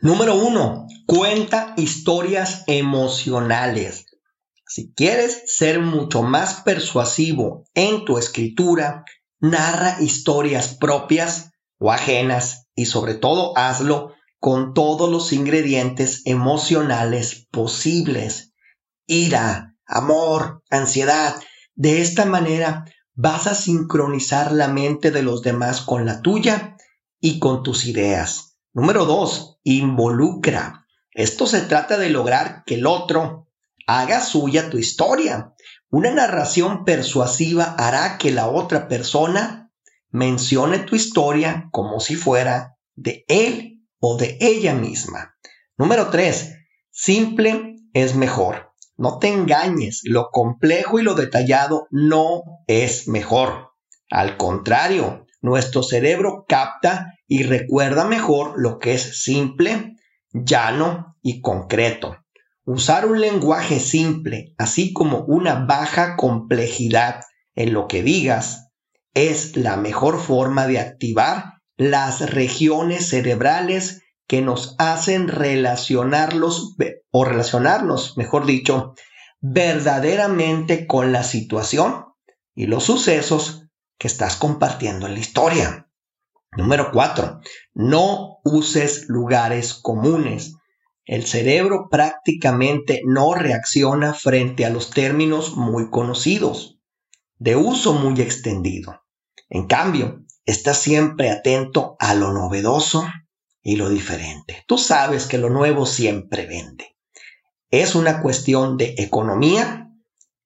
Número 0.00 0.36
uno, 0.36 0.86
cuenta 1.06 1.74
historias 1.76 2.62
emocionales. 2.68 4.06
Si 4.66 4.92
quieres 4.92 5.42
ser 5.46 5.80
mucho 5.80 6.22
más 6.22 6.60
persuasivo 6.60 7.64
en 7.74 8.04
tu 8.04 8.16
escritura, 8.16 9.04
narra 9.40 9.96
historias 10.00 10.76
propias 10.76 11.50
o 11.78 11.90
ajenas 11.90 12.68
y 12.74 12.86
sobre 12.86 13.14
todo 13.14 13.56
hazlo 13.56 14.14
con 14.38 14.72
todos 14.72 15.10
los 15.10 15.32
ingredientes 15.32 16.22
emocionales 16.26 17.48
posibles. 17.50 18.52
ira, 19.06 19.67
amor, 19.88 20.62
ansiedad. 20.70 21.34
De 21.74 22.00
esta 22.00 22.24
manera 22.24 22.84
vas 23.14 23.46
a 23.46 23.54
sincronizar 23.54 24.52
la 24.52 24.68
mente 24.68 25.10
de 25.10 25.22
los 25.22 25.42
demás 25.42 25.80
con 25.80 26.06
la 26.06 26.22
tuya 26.22 26.76
y 27.20 27.40
con 27.40 27.62
tus 27.62 27.86
ideas. 27.86 28.56
Número 28.72 29.06
dos, 29.06 29.58
involucra. 29.64 30.86
Esto 31.10 31.46
se 31.46 31.62
trata 31.62 31.98
de 31.98 32.10
lograr 32.10 32.62
que 32.64 32.76
el 32.76 32.86
otro 32.86 33.48
haga 33.86 34.20
suya 34.20 34.70
tu 34.70 34.78
historia. 34.78 35.54
Una 35.90 36.12
narración 36.12 36.84
persuasiva 36.84 37.74
hará 37.78 38.18
que 38.18 38.30
la 38.30 38.48
otra 38.48 38.86
persona 38.86 39.72
mencione 40.10 40.78
tu 40.80 40.94
historia 40.94 41.68
como 41.72 41.98
si 41.98 42.14
fuera 42.14 42.76
de 42.94 43.24
él 43.26 43.84
o 43.98 44.16
de 44.16 44.36
ella 44.40 44.74
misma. 44.74 45.36
Número 45.76 46.08
tres, 46.10 46.54
simple 46.90 47.76
es 47.92 48.14
mejor. 48.14 48.67
No 48.98 49.18
te 49.20 49.28
engañes, 49.28 50.00
lo 50.02 50.30
complejo 50.30 50.98
y 50.98 51.02
lo 51.04 51.14
detallado 51.14 51.86
no 51.92 52.42
es 52.66 53.06
mejor. 53.06 53.70
Al 54.10 54.36
contrario, 54.36 55.24
nuestro 55.40 55.84
cerebro 55.84 56.44
capta 56.48 57.14
y 57.28 57.44
recuerda 57.44 58.04
mejor 58.04 58.54
lo 58.56 58.80
que 58.80 58.94
es 58.94 59.22
simple, 59.22 59.94
llano 60.32 61.16
y 61.22 61.40
concreto. 61.40 62.16
Usar 62.64 63.06
un 63.06 63.20
lenguaje 63.20 63.78
simple, 63.78 64.52
así 64.58 64.92
como 64.92 65.20
una 65.20 65.64
baja 65.64 66.16
complejidad 66.16 67.20
en 67.54 67.74
lo 67.74 67.86
que 67.86 68.02
digas, 68.02 68.72
es 69.14 69.56
la 69.56 69.76
mejor 69.76 70.20
forma 70.20 70.66
de 70.66 70.80
activar 70.80 71.60
las 71.76 72.30
regiones 72.30 73.08
cerebrales 73.08 74.02
que 74.28 74.42
nos 74.42 74.76
hacen 74.78 75.26
relacionarlos 75.26 76.76
o 77.10 77.24
relacionarnos, 77.24 78.16
mejor 78.16 78.44
dicho, 78.46 78.94
verdaderamente 79.40 80.86
con 80.86 81.12
la 81.12 81.24
situación 81.24 82.04
y 82.54 82.66
los 82.66 82.84
sucesos 82.84 83.64
que 83.98 84.06
estás 84.06 84.36
compartiendo 84.36 85.06
en 85.06 85.14
la 85.14 85.20
historia. 85.20 85.88
Número 86.56 86.90
cuatro, 86.92 87.40
no 87.72 88.38
uses 88.44 89.08
lugares 89.08 89.74
comunes. 89.74 90.54
El 91.06 91.24
cerebro 91.26 91.88
prácticamente 91.90 93.00
no 93.06 93.34
reacciona 93.34 94.12
frente 94.12 94.66
a 94.66 94.70
los 94.70 94.90
términos 94.90 95.56
muy 95.56 95.88
conocidos, 95.88 96.78
de 97.38 97.56
uso 97.56 97.94
muy 97.94 98.20
extendido. 98.20 99.02
En 99.48 99.66
cambio, 99.66 100.22
está 100.44 100.74
siempre 100.74 101.30
atento 101.30 101.96
a 101.98 102.14
lo 102.14 102.32
novedoso 102.32 103.06
y 103.62 103.76
lo 103.76 103.88
diferente. 103.88 104.64
Tú 104.66 104.78
sabes 104.78 105.26
que 105.26 105.38
lo 105.38 105.50
nuevo 105.50 105.86
siempre 105.86 106.46
vende. 106.46 106.96
Es 107.70 107.94
una 107.94 108.22
cuestión 108.22 108.76
de 108.76 108.94
economía 108.98 109.90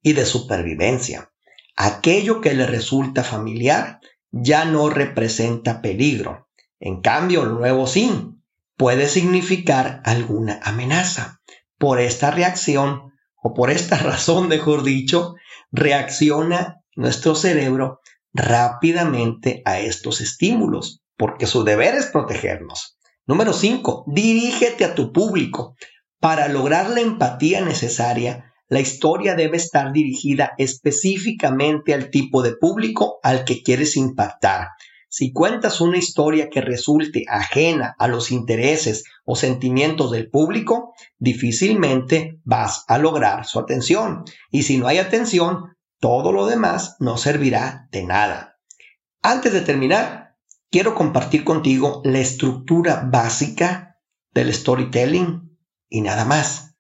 y 0.03 0.13
de 0.15 0.27
supervivencia. 0.27 1.33
Aquello 1.77 2.41
que 2.41 2.55
le 2.55 2.67
resulta 2.67 3.23
familiar 3.23 4.01
ya 4.31 4.65
no 4.65 4.91
representa 4.91 5.83
peligro. 5.83 6.49
En 6.81 7.01
cambio, 7.01 7.45
lo 7.45 7.59
nuevo 7.59 7.87
sí 7.87 8.11
puede 8.77 9.09
significar 9.09 10.03
alguna 10.05 10.59
amenaza. 10.65 11.41
Por 11.79 12.01
esta 12.01 12.31
reacción, 12.31 13.13
o 13.41 13.55
por 13.55 13.71
esta 13.71 13.97
razón, 13.99 14.49
mejor 14.49 14.83
dicho, 14.83 15.35
reacciona 15.71 16.83
nuestro 16.97 17.35
cerebro 17.35 18.01
rápidamente 18.33 19.63
a 19.65 19.79
estos 19.79 20.21
estímulos, 20.21 21.03
porque 21.17 21.47
su 21.47 21.65
deber 21.65 21.95
es 21.95 22.07
protegernos. 22.07 22.99
Número 23.27 23.53
5. 23.53 24.05
Dirígete 24.09 24.85
a 24.85 24.95
tu 24.95 25.13
público. 25.13 25.77
Para 26.19 26.49
lograr 26.49 26.91
la 26.91 27.01
empatía 27.01 27.61
necesaria, 27.61 28.53
la 28.69 28.81
historia 28.81 29.37
debe 29.37 29.59
estar 29.59 29.93
dirigida 29.93 30.53
específicamente 30.59 31.95
al 31.95 32.11
tipo 32.11 32.43
de 32.43 32.57
público 32.57 33.21
al 33.23 33.45
que 33.45 33.63
quieres 33.63 33.97
impactar. 33.97 34.69
Si 35.09 35.33
cuentas 35.33 35.81
una 35.81 35.99
historia 35.99 36.49
que 36.49 36.63
resulte 36.63 37.25
ajena 37.29 37.95
a 37.99 38.09
los 38.09 38.33
intereses 38.33 39.05
o 39.25 39.37
sentimientos 39.37 40.11
del 40.11 40.31
público, 40.31 40.95
difícilmente 41.19 42.41
vas 42.45 42.85
a 42.89 42.99
lograr 42.99 43.45
su 43.45 43.61
atención. 43.61 44.25
Y 44.51 44.63
si 44.63 44.79
no 44.79 44.89
hay 44.89 44.99
atención, 44.99 45.77
todo 46.01 46.33
lo 46.33 46.47
demás 46.47 46.97
no 46.99 47.19
servirá 47.19 47.89
de 47.93 48.05
nada. 48.05 48.59
Antes 49.21 49.53
de 49.53 49.61
terminar, 49.61 50.22
quiero 50.73 50.97
compartir 50.97 51.45
contigo 51.45 52.03
la 52.05 52.19
estructura 52.19 53.09
básica 53.09 54.01
del 54.33 54.53
storytelling 54.53 55.57
y 55.89 56.01
nada 56.01 56.25
más 56.25 56.73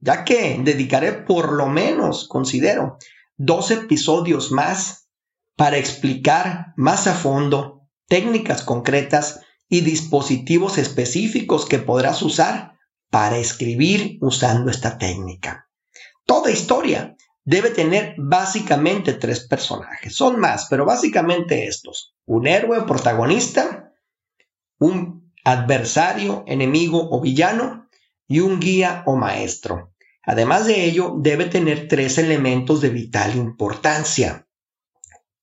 ya 0.00 0.24
que 0.24 0.58
dedicaré 0.62 1.12
por 1.12 1.52
lo 1.52 1.66
menos, 1.66 2.26
considero, 2.26 2.96
dos 3.36 3.70
episodios 3.70 4.50
más 4.50 5.08
para 5.56 5.76
explicar 5.76 6.72
más 6.76 7.06
a 7.06 7.14
fondo 7.14 7.86
técnicas 8.08 8.62
concretas 8.62 9.40
y 9.68 9.82
dispositivos 9.82 10.78
específicos 10.78 11.66
que 11.66 11.78
podrás 11.78 12.22
usar 12.22 12.78
para 13.10 13.38
escribir 13.38 14.18
usando 14.20 14.70
esta 14.70 14.98
técnica. 14.98 15.68
Toda 16.24 16.50
historia 16.50 17.16
debe 17.50 17.70
tener 17.70 18.14
básicamente 18.16 19.14
tres 19.14 19.40
personajes. 19.40 20.14
Son 20.14 20.38
más, 20.38 20.68
pero 20.70 20.84
básicamente 20.84 21.66
estos. 21.66 22.14
Un 22.24 22.46
héroe 22.46 22.82
protagonista, 22.82 23.92
un 24.78 25.32
adversario, 25.44 26.44
enemigo 26.46 27.08
o 27.10 27.20
villano 27.20 27.88
y 28.28 28.38
un 28.38 28.60
guía 28.60 29.02
o 29.04 29.16
maestro. 29.16 29.92
Además 30.22 30.66
de 30.66 30.84
ello, 30.84 31.16
debe 31.18 31.46
tener 31.46 31.88
tres 31.88 32.18
elementos 32.18 32.80
de 32.80 32.90
vital 32.90 33.34
importancia. 33.34 34.46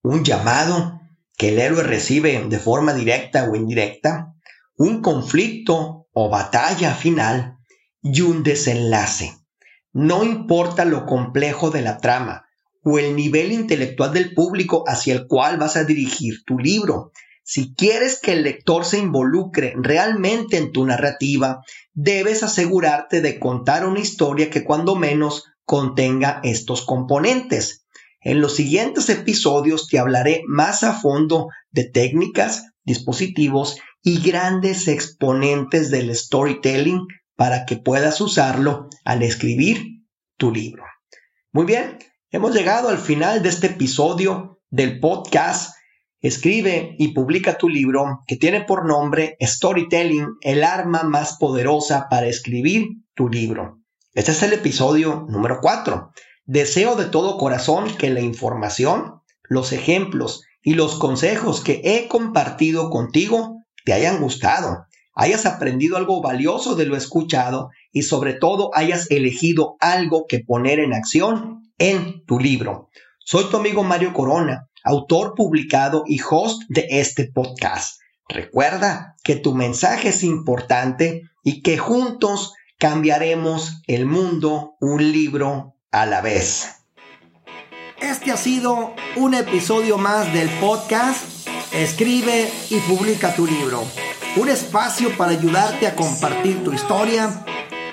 Un 0.01 0.23
llamado 0.23 1.01
que 1.37 1.49
el 1.49 1.59
héroe 1.59 1.83
recibe 1.83 2.41
de 2.41 2.59
forma 2.59 2.93
directa 2.93 3.49
o 3.49 3.55
indirecta, 3.57 4.33
un 4.77 5.01
conflicto 5.01 6.07
o 6.13 6.29
batalla 6.29 6.95
final 6.95 7.57
y 8.01 8.21
un 8.21 8.43
desenlace. 8.43 9.35
No 9.99 10.23
importa 10.23 10.85
lo 10.85 11.07
complejo 11.07 11.71
de 11.71 11.81
la 11.81 11.97
trama 11.97 12.45
o 12.83 12.99
el 12.99 13.15
nivel 13.15 13.51
intelectual 13.51 14.13
del 14.13 14.35
público 14.35 14.83
hacia 14.85 15.15
el 15.15 15.25
cual 15.25 15.57
vas 15.57 15.75
a 15.75 15.85
dirigir 15.85 16.43
tu 16.45 16.59
libro, 16.59 17.11
si 17.43 17.73
quieres 17.73 18.19
que 18.21 18.33
el 18.33 18.43
lector 18.43 18.85
se 18.85 18.99
involucre 18.99 19.73
realmente 19.75 20.57
en 20.57 20.71
tu 20.71 20.85
narrativa, 20.85 21.61
debes 21.95 22.43
asegurarte 22.43 23.21
de 23.21 23.39
contar 23.39 23.87
una 23.87 23.99
historia 23.99 24.51
que 24.51 24.63
cuando 24.63 24.95
menos 24.95 25.45
contenga 25.65 26.41
estos 26.43 26.85
componentes. 26.85 27.87
En 28.21 28.39
los 28.39 28.55
siguientes 28.55 29.09
episodios 29.09 29.87
te 29.87 29.97
hablaré 29.97 30.43
más 30.45 30.83
a 30.83 30.93
fondo 30.93 31.47
de 31.71 31.85
técnicas, 31.85 32.65
dispositivos 32.83 33.79
y 34.03 34.21
grandes 34.21 34.87
exponentes 34.87 35.89
del 35.89 36.15
storytelling 36.15 37.07
para 37.37 37.65
que 37.65 37.77
puedas 37.77 38.19
usarlo 38.19 38.89
al 39.05 39.23
escribir 39.23 40.03
tu 40.35 40.51
libro. 40.51 40.83
Muy 41.53 41.65
bien, 41.65 41.99
hemos 42.31 42.53
llegado 42.53 42.89
al 42.89 42.97
final 42.97 43.41
de 43.41 43.49
este 43.49 43.67
episodio 43.67 44.59
del 44.69 44.99
podcast 44.99 45.77
Escribe 46.19 46.95
y 46.97 47.09
publica 47.09 47.59
tu 47.59 47.69
libro 47.69 48.23
que 48.25 48.37
tiene 48.37 48.61
por 48.61 48.87
nombre 48.87 49.37
Storytelling, 49.39 50.37
el 50.41 50.63
arma 50.63 51.03
más 51.03 51.37
poderosa 51.37 52.07
para 52.09 52.25
escribir 52.25 52.87
tu 53.13 53.29
libro. 53.29 53.79
Este 54.15 54.31
es 54.31 54.41
el 54.41 54.53
episodio 54.53 55.27
número 55.29 55.59
4. 55.61 56.11
Deseo 56.45 56.95
de 56.95 57.05
todo 57.05 57.37
corazón 57.37 57.95
que 57.97 58.09
la 58.09 58.21
información, 58.21 59.21
los 59.43 59.73
ejemplos 59.73 60.43
y 60.63 60.73
los 60.73 60.97
consejos 60.97 61.61
que 61.61 61.81
he 61.83 62.07
compartido 62.07 62.89
contigo 62.89 63.63
te 63.85 63.93
hayan 63.93 64.19
gustado, 64.19 64.86
hayas 65.17 65.45
aprendido 65.45 65.97
algo 65.97 66.21
valioso 66.21 66.75
de 66.75 66.85
lo 66.85 66.95
escuchado 66.95 67.71
y 67.91 68.03
sobre 68.03 68.33
todo 68.33 68.71
hayas 68.73 69.11
elegido 69.11 69.75
algo 69.79 70.25
que 70.27 70.39
poner 70.39 70.79
en 70.79 70.93
acción 70.93 71.63
en 71.77 72.23
tu 72.25 72.39
libro. 72.39 72.89
Soy 73.19 73.45
tu 73.49 73.57
amigo 73.57 73.83
Mario 73.83 74.13
Corona 74.13 74.67
autor 74.87 75.33
publicado 75.35 76.03
y 76.07 76.19
host 76.21 76.63
de 76.69 76.87
este 76.89 77.25
podcast. 77.25 77.99
Recuerda 78.29 79.15
que 79.23 79.35
tu 79.35 79.53
mensaje 79.53 80.09
es 80.09 80.23
importante 80.23 81.23
y 81.43 81.61
que 81.61 81.77
juntos 81.77 82.53
cambiaremos 82.77 83.81
el 83.87 84.05
mundo 84.05 84.75
un 84.79 85.11
libro 85.11 85.75
a 85.91 86.05
la 86.05 86.21
vez. 86.21 86.85
Este 87.99 88.31
ha 88.31 88.37
sido 88.37 88.93
un 89.15 89.33
episodio 89.33 89.97
más 89.97 90.31
del 90.33 90.49
podcast 90.61 91.25
Escribe 91.73 92.49
y 92.69 92.79
publica 92.79 93.35
tu 93.35 93.45
libro. 93.45 93.83
Un 94.37 94.49
espacio 94.49 95.15
para 95.17 95.31
ayudarte 95.31 95.87
a 95.87 95.95
compartir 95.95 96.63
tu 96.63 96.71
historia, 96.71 97.43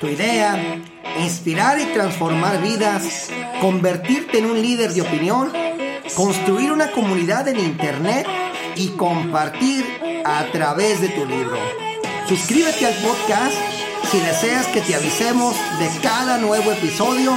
tu 0.01 0.07
idea, 0.07 0.83
inspirar 1.19 1.81
y 1.81 1.87
transformar 1.87 2.61
vidas, 2.61 3.31
convertirte 3.61 4.39
en 4.39 4.47
un 4.47 4.61
líder 4.61 4.93
de 4.93 5.03
opinión 5.03 5.51
construir 6.15 6.71
una 6.71 6.91
comunidad 6.93 7.49
en 7.49 7.59
Internet 7.59 8.27
y 8.77 8.89
compartir 8.91 9.85
a 10.25 10.45
través 10.53 11.01
de 11.01 11.09
tu 11.09 11.27
libro. 11.27 11.59
Suscríbete 12.29 12.87
al 12.87 12.95
podcast 12.95 13.55
si 14.11 14.21
deseas 14.21 14.67
que 14.69 14.81
te 14.81 14.95
avisemos 14.95 15.55
de 15.79 15.89
cada 16.03 16.39
nuevo 16.39 16.73
episodio 16.73 17.35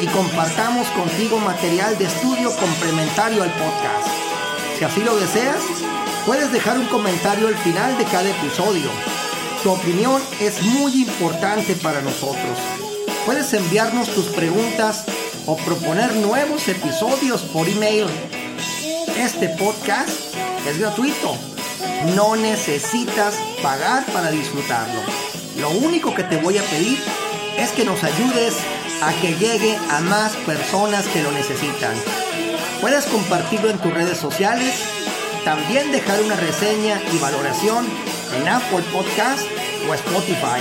y 0.00 0.06
compartamos 0.06 0.86
contigo 0.88 1.38
material 1.38 1.96
de 1.98 2.06
estudio 2.06 2.50
complementario 2.56 3.42
al 3.42 3.50
podcast. 3.50 4.08
Si 4.78 4.84
así 4.84 5.02
lo 5.02 5.16
deseas, 5.16 5.62
puedes 6.28 6.52
dejar 6.52 6.78
un 6.78 6.84
comentario 6.88 7.48
al 7.48 7.56
final 7.56 7.96
de 7.96 8.04
cada 8.04 8.28
episodio. 8.28 8.90
Tu 9.62 9.70
opinión 9.70 10.20
es 10.38 10.60
muy 10.60 10.92
importante 11.04 11.72
para 11.76 12.02
nosotros. 12.02 12.58
Puedes 13.24 13.50
enviarnos 13.54 14.10
tus 14.10 14.26
preguntas 14.26 15.06
o 15.46 15.56
proponer 15.56 16.14
nuevos 16.16 16.68
episodios 16.68 17.40
por 17.44 17.66
email. 17.66 18.04
Este 19.16 19.48
podcast 19.48 20.10
es 20.68 20.78
gratuito. 20.78 21.34
No 22.14 22.36
necesitas 22.36 23.34
pagar 23.62 24.04
para 24.12 24.30
disfrutarlo. 24.30 25.00
Lo 25.58 25.70
único 25.70 26.14
que 26.14 26.24
te 26.24 26.36
voy 26.36 26.58
a 26.58 26.62
pedir 26.64 26.98
es 27.56 27.70
que 27.70 27.86
nos 27.86 28.04
ayudes 28.04 28.54
a 29.00 29.14
que 29.22 29.34
llegue 29.36 29.78
a 29.90 30.00
más 30.00 30.36
personas 30.36 31.06
que 31.06 31.22
lo 31.22 31.32
necesitan. 31.32 31.94
Puedes 32.82 33.06
compartirlo 33.06 33.70
en 33.70 33.78
tus 33.78 33.94
redes 33.94 34.18
sociales, 34.18 34.97
también 35.48 35.90
dejar 35.92 36.20
una 36.20 36.36
reseña 36.36 37.00
y 37.10 37.16
valoración 37.16 37.86
en 38.36 38.46
Apple 38.48 38.84
Podcast 38.92 39.46
o 39.88 39.94
Spotify. 39.94 40.60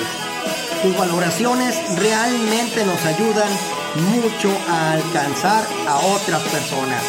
Tus 0.82 0.97
valoraciones 0.97 1.76
realmente 2.00 2.86
nos 2.86 3.04
ayudan 3.04 3.50
mucho 4.13 4.50
a 4.69 4.93
alcanzar 4.93 5.65
a 5.89 5.97
otras 5.97 6.41
personas. 6.43 7.04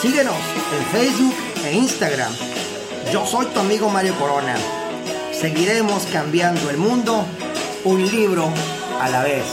Síguenos 0.00 0.36
en 0.72 0.86
Facebook 0.86 1.34
e 1.66 1.74
Instagram. 1.74 2.32
Yo 3.12 3.26
soy 3.26 3.44
tu 3.44 3.60
amigo 3.60 3.90
Mario 3.90 4.14
Corona. 4.18 4.56
Seguiremos 5.38 6.06
cambiando 6.06 6.70
el 6.70 6.78
mundo 6.78 7.26
un 7.84 8.10
libro 8.10 8.48
a 9.02 9.10
la 9.10 9.22
vez. 9.22 9.44